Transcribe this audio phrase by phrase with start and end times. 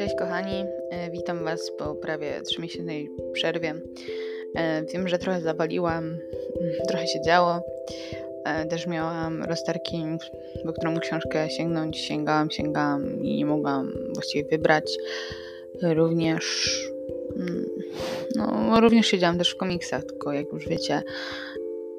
[0.00, 3.74] Cześć kochani, e, witam Was po prawie 3-miesięcznej przerwie.
[4.56, 6.16] E, wiem, że trochę zawaliłam,
[6.88, 7.60] trochę się działo.
[8.44, 10.04] E, też miałam rozterki,
[10.64, 11.98] po którą książkę sięgnąć.
[11.98, 14.96] Sięgałam, sięgałam i nie mogłam właściwie wybrać.
[15.82, 16.76] Również,
[17.36, 17.66] mm,
[18.36, 21.02] no, również siedziałam też w komiksach, tylko jak już wiecie,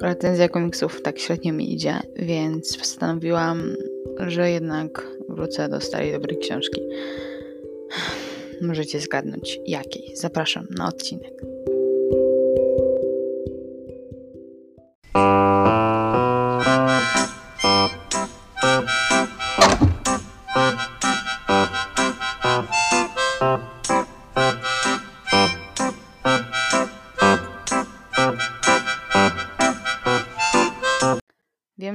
[0.01, 3.75] recenzja komiksów tak średnio mi idzie, więc postanowiłam,
[4.19, 6.81] że jednak wrócę do starej dobrej książki.
[8.61, 10.11] Możecie zgadnąć jakiej.
[10.15, 11.33] Zapraszam na odcinek.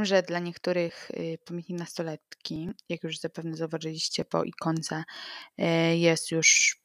[0.07, 5.05] Że dla niektórych y, pamiętnik nastoletki, jak już zapewne zauważyliście po ikonce,
[5.61, 5.65] y,
[5.97, 6.79] jest już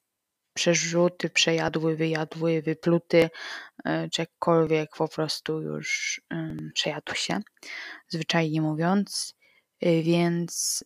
[0.54, 3.30] przerzuty, przejadły, wyjadły, wypluty,
[3.88, 6.22] y, czy jakkolwiek po prostu już
[6.74, 7.40] przejadł się,
[8.08, 9.36] zwyczajnie mówiąc.
[10.04, 10.84] Więc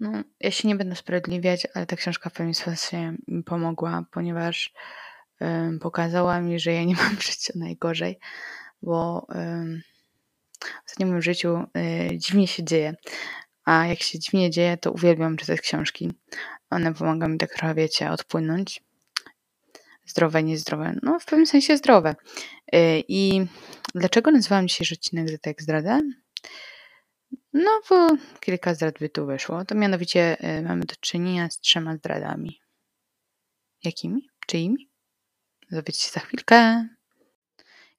[0.00, 4.72] no, ja się nie będę sprawiedliwiać, ale ta książka w pewnym sensie mi pomogła, ponieważ
[5.80, 8.18] pokazała mi, że ja nie mam życia najgorzej
[8.84, 9.26] bo
[10.84, 11.64] w ostatnim moim życiu
[12.12, 12.94] y, dziwnie się dzieje.
[13.64, 16.12] A jak się dziwnie dzieje, to uwielbiam czytać książki.
[16.70, 18.82] One pomagają mi tak trochę, wiecie, odpłynąć.
[20.06, 20.94] Zdrowe, niezdrowe.
[21.02, 22.14] No, w pewnym sensie zdrowe.
[22.74, 23.46] Y, I
[23.94, 26.00] dlaczego nazywam dzisiaj odcinek Zetek Zdradę?
[27.52, 28.08] No, bo
[28.40, 29.64] kilka zdrad by tu wyszło.
[29.64, 32.60] To mianowicie y, mamy do czynienia z trzema zdradami.
[33.84, 34.28] Jakimi?
[34.46, 34.90] Czyimi?
[35.70, 36.88] Dowiecie się za chwilkę.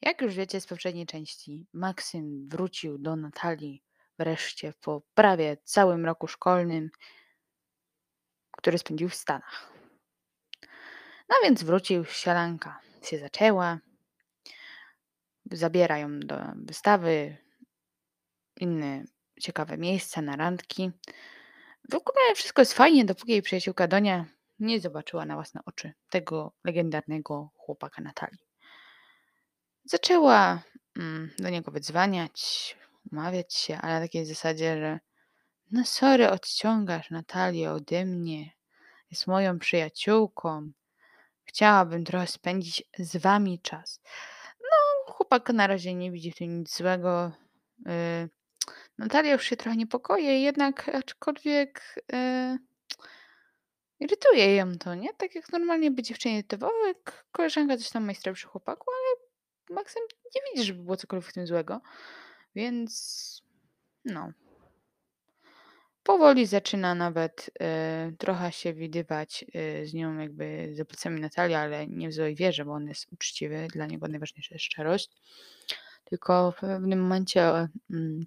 [0.02, 3.84] Jak już wiecie z poprzedniej części, Maksym wrócił do Natalii
[4.20, 6.90] wreszcie po prawie całym roku szkolnym,
[8.52, 9.74] który spędził w Stanach.
[11.30, 13.80] No więc wrócił, sielanka się zaczęła,
[15.52, 17.38] zabiera ją do wystawy,
[18.60, 19.04] inne
[19.42, 20.92] ciekawe miejsca, na randki.
[21.92, 24.26] W ogóle wszystko jest fajnie, dopóki jej przyjaciółka Donia
[24.60, 28.45] nie zobaczyła na własne oczy tego legendarnego chłopaka Natalii.
[29.86, 30.62] Zaczęła
[30.98, 32.76] mm, do niego wydzwaniać,
[33.12, 35.00] umawiać się, ale na takiej zasadzie, że
[35.72, 38.52] no sorry, odciągasz Natalię ode mnie,
[39.12, 40.72] jest moją przyjaciółką,
[41.44, 44.02] chciałabym trochę spędzić z wami czas.
[44.62, 47.32] No, chłopak na razie nie widzi w tym nic złego.
[47.86, 48.30] Yy,
[48.98, 52.58] Natalia już się trochę niepokoi, jednak aczkolwiek yy,
[54.00, 55.14] irytuje ją to, nie?
[55.14, 56.44] Tak jak normalnie by dziewczynie
[56.88, 59.25] jak koleżanka coś tam majstra przy chłopaku, ale
[59.70, 60.02] Maksym
[60.36, 61.82] nie widzi, żeby było cokolwiek w tym złego.
[62.56, 63.42] Więc
[64.06, 64.32] no.
[66.04, 67.50] Powoli zaczyna nawet
[68.10, 72.36] y, trochę się widywać y, z nią jakby za plecami Natalia, ale nie w złej
[72.36, 75.10] wierze, bo on jest uczciwy, dla niego najważniejsza jest szczerość.
[76.04, 77.68] Tylko w pewnym momencie y,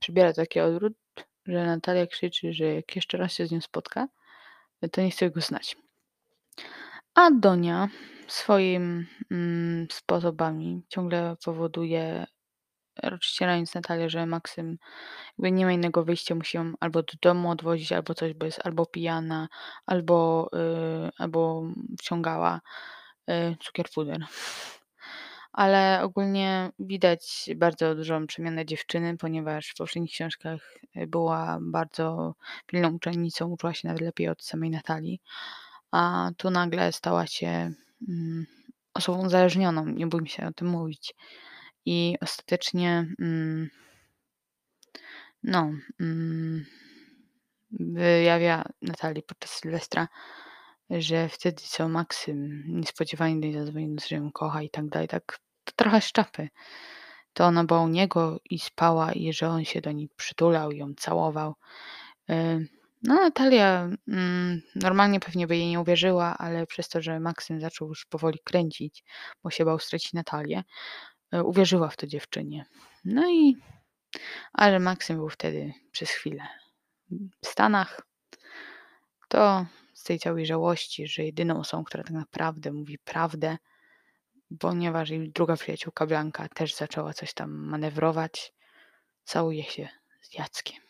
[0.00, 0.93] przybiera taki odwrót,
[1.47, 4.09] że Natalia krzyczy, że jak jeszcze raz się z nią spotka,
[4.93, 5.77] to nie chce go znać.
[7.18, 7.88] A Donia
[8.28, 12.26] swoim mm, sposobami ciągle powoduje,
[13.02, 14.78] rozścierając Natalię, że Maksym
[15.28, 18.66] jakby nie ma innego wyjścia, musi ją albo do domu odwozić, albo coś, bo jest
[18.66, 19.48] albo pijana,
[19.86, 20.48] albo,
[21.06, 21.62] y, albo
[21.98, 22.60] wciągała
[23.30, 24.26] y, cukier puder.
[25.52, 32.34] Ale ogólnie widać bardzo dużą przemianę dziewczyny, ponieważ w poprzednich książkach była bardzo
[32.66, 35.20] pilną uczennicą, uczyła się nawet lepiej od samej Natalii,
[35.91, 37.72] a tu nagle stała się
[38.09, 38.47] mm,
[38.94, 41.15] osobą uzależnioną, nie bójmy się o tym mówić.
[41.84, 43.71] I ostatecznie, mm,
[45.43, 46.66] no, mm,
[47.71, 50.09] wyjawia Natalii podczas Sylwestra,
[50.91, 55.38] że wtedy co Maksym niespodziewanie do niej zadzwonił, że ją kocha i tak dalej, tak
[55.65, 56.48] to trochę szczapy.
[57.32, 60.78] To ona była u niego i spała i że on się do niej przytulał i
[60.78, 61.54] ją całował.
[63.03, 67.89] No, Natalia mm, normalnie pewnie by jej nie uwierzyła, ale przez to, że Maksym zaczął
[67.89, 69.04] już powoli kręcić,
[69.42, 70.65] bo się bał stracić Natalię,
[71.33, 72.65] e, uwierzyła w to dziewczynie.
[73.04, 73.56] No i,
[74.53, 76.42] ale Maksym był wtedy przez chwilę
[77.42, 78.03] w Stanach,
[79.28, 83.56] to z tej całej żałości, że jedyną osobą, która tak naprawdę mówi prawdę,
[84.60, 88.53] ponieważ jej druga przyjaciółka Blanka też zaczęła coś tam manewrować,
[89.24, 89.89] całuje się
[90.21, 90.87] z Jackiem.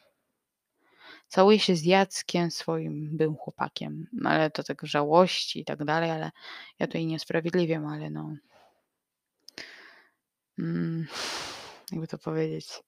[1.29, 6.31] Całuje się z Jackiem, swoim byłym chłopakiem, ale to tak żałości i tak dalej, ale
[6.79, 8.37] ja tutaj nie usprawiedliwiam, ale no.
[10.59, 11.07] Mm,
[11.93, 12.83] jakby to powiedzieć.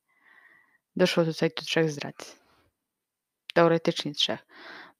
[0.96, 2.40] Doszło tutaj do trzech zdrad.
[3.54, 4.46] Teoretycznie trzech,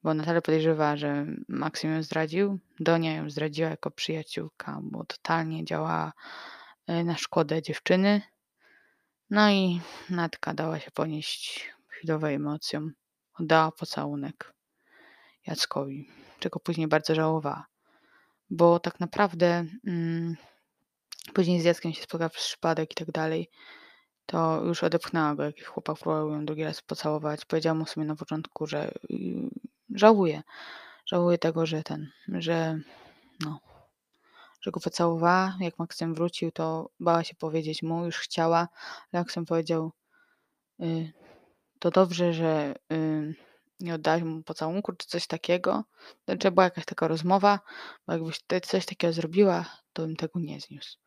[0.03, 2.59] bo Natalia podejrzewa, że Maksym ją zdradził.
[2.81, 6.13] Donia ją zdradziła jako przyjaciółka, bo totalnie działała
[6.87, 8.23] e, na szkodę dziewczyny.
[9.31, 13.00] No i Natka dała się ponieść chwilowej emocjom.
[13.41, 14.55] Oddała pocałunek
[15.47, 16.09] Jackowi,
[16.39, 17.67] czego później bardzo żałowała.
[18.51, 20.37] Bo tak naprawdę mm,
[21.35, 23.51] później z Jackiem się spotkała przez przypadek i tak dalej
[24.27, 27.45] to już odepchnęła go, jak chłopak próbował ją drugi raz pocałować.
[27.45, 28.93] Powiedziała mu sobie na początku, że
[29.95, 30.43] żałuje.
[31.07, 32.79] Żałuje tego, że ten, że
[33.41, 33.61] no,
[34.61, 35.57] że go pocałowała.
[35.61, 38.59] Jak Maksym wrócił, to bała się powiedzieć mu, już chciała,
[39.13, 39.93] ale Maksym powiedział,
[40.79, 41.13] yy,
[41.81, 43.35] to dobrze, że yy,
[43.81, 45.85] nie oddałeś mu pocałunku, czy coś takiego.
[46.25, 47.61] Znaczy była jakaś taka rozmowa,
[48.07, 50.99] bo jakbyś coś takiego zrobiła, to bym tego nie zniósł.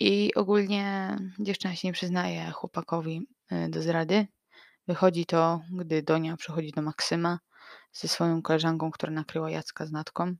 [0.00, 4.26] I ogólnie dziewczyna się nie przyznaje chłopakowi y, do zdrady.
[4.88, 7.38] Wychodzi to, gdy Donia przychodzi do Maksyma
[7.92, 10.34] ze swoją koleżanką, która nakryła Jacka z Natką.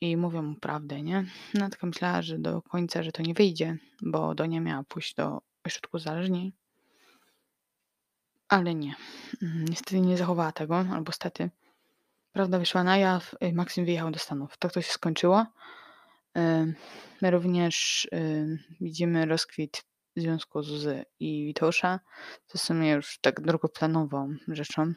[0.00, 1.24] I mówią mu prawdę, nie?
[1.54, 5.96] Natka myślała, że do końca, że to nie wyjdzie, bo Donia miała pójść do ośrodku
[5.96, 6.52] uzależnień.
[8.48, 8.94] Ale nie.
[9.42, 11.50] Mm, niestety nie zachowała tego, albo stety.
[12.32, 14.58] Prawda wyszła na jaw, y, Maksym wyjechał do Stanów.
[14.58, 15.46] Tak to się skończyło.
[17.22, 18.08] My również
[18.80, 19.84] widzimy rozkwit
[20.16, 22.00] związku Zuzy i Witosza,
[22.46, 24.92] co w sumie już tak drugoplanową rzeczą.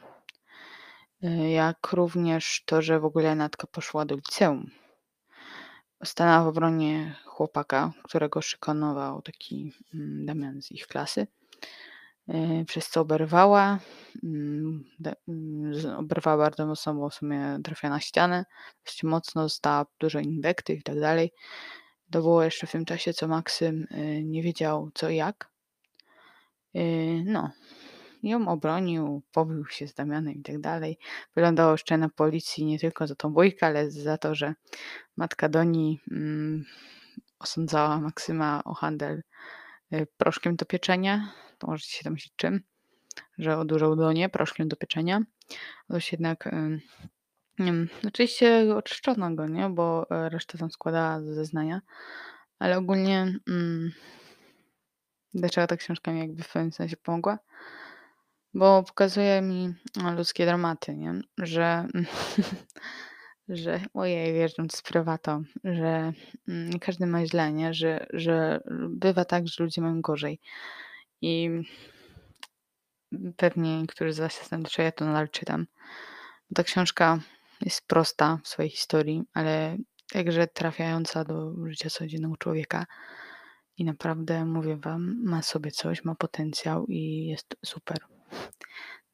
[1.23, 4.71] Y, jak również to, że w ogóle Natka poszła do liceum.
[6.03, 11.27] Stanęła w obronie chłopaka, którego szykanował taki mm, Damian z ich klasy.
[12.33, 13.79] Y, przez co oberwała.
[14.23, 14.83] Mm,
[15.27, 18.45] mm, oberwała bardzo mocno, bo w sumie trafia na ścianę.
[18.85, 21.31] Dość mocno, dostała dużo inwektyw i tak dalej.
[22.11, 25.51] To było jeszcze w tym czasie, co Maksym y, nie wiedział co jak.
[26.75, 27.51] Y, no,
[28.23, 30.97] ją obronił, pobił się z Damianem i tak dalej.
[31.35, 34.53] Wyglądało jeszcze na policji nie tylko za tą bójkę, ale za to, że
[35.17, 36.65] matka Doni mm,
[37.39, 39.21] osądzała Maksyma o handel
[40.17, 42.63] proszkiem do pieczenia to możecie się domyślić czym,
[43.37, 45.21] że odurzał Donię proszkiem do pieczenia.
[45.89, 46.49] Otóż jednak
[47.59, 49.69] nie wiem, oczywiście oczyszczono go, nie?
[49.69, 51.81] bo e, reszta tam składała zeznania,
[52.59, 53.91] ale ogólnie mm,
[55.33, 57.39] dlaczego ta książka mi jakby w pewnym sensie pomogła?
[58.53, 59.73] Bo pokazuje mi
[60.15, 61.21] ludzkie dramaty, nie?
[61.37, 61.87] Że,
[63.49, 66.13] że ojej, wiesz, to jest prywatą, że
[66.47, 67.73] mm, każdy ma źle, nie?
[67.73, 70.39] Że, że bywa tak, że ludzie mają gorzej.
[71.21, 71.49] I
[73.37, 75.67] pewnie niektórzy z Was się zastanawiają, ja to nadal czytam.
[76.55, 77.19] Ta książka
[77.61, 79.77] jest prosta w swojej historii, ale
[80.13, 82.85] także trafiająca do życia codziennego człowieka.
[83.77, 87.97] I naprawdę, mówię Wam, ma sobie coś, ma potencjał i jest super.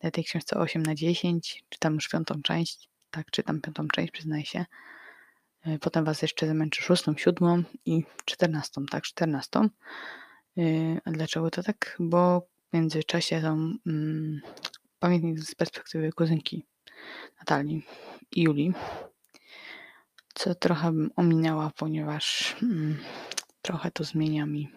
[0.01, 2.89] Daję tej książce 8 na 10, czytam już piątą część.
[3.11, 4.65] Tak, czytam piątą część, przyznaję się.
[5.65, 9.69] E, potem Was jeszcze zamęczę szóstą, siódmą i czternastą, tak, czternastą.
[10.55, 11.95] Yy, a dlaczego to tak?
[11.99, 14.41] Bo w międzyczasie są mm,
[14.99, 16.65] pamiętnik z perspektywy kuzynki
[17.39, 17.85] Natalii
[18.31, 18.73] i Julii,
[20.33, 22.97] co trochę bym ominęła, ponieważ mm,
[23.61, 24.71] trochę to zmienia mi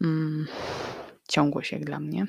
[0.00, 0.46] mm,
[1.28, 2.26] ciągłość jak dla mnie.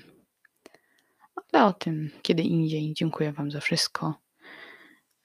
[1.51, 2.93] Ale o tym kiedy indziej.
[2.93, 4.15] Dziękuję Wam za wszystko.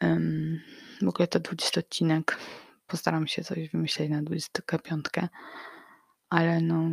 [0.02, 0.60] Um,
[1.02, 2.38] w ogóle to 20 odcinek.
[2.86, 5.04] Postaram się coś wymyśleć na 25.
[6.30, 6.90] Ale no.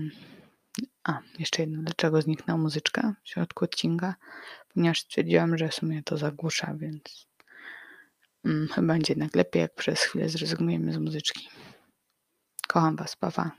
[1.04, 1.82] A, jeszcze jedno.
[1.84, 4.16] Dlaczego zniknęła muzyczka w środku odcinka?
[4.74, 7.28] Ponieważ stwierdziłam, że w sumie to zagłusza, więc
[8.44, 11.50] hmm, chyba będzie jednak lepiej, jak przez chwilę zrezygnujemy z muzyczki.
[12.68, 13.52] Kocham Was, Pawa.